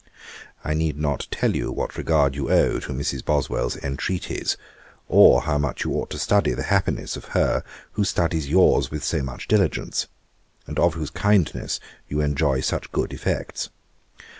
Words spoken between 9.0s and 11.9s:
so much diligence, and of whose kindness